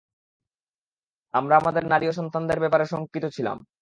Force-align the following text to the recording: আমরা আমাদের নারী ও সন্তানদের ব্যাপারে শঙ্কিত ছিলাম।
আমরা 1.33 1.55
আমাদের 1.57 1.83
নারী 1.87 2.05
ও 2.07 2.11
সন্তানদের 2.11 2.59
ব্যাপারে 2.59 2.85
শঙ্কিত 2.85 3.25
ছিলাম। 3.25 3.57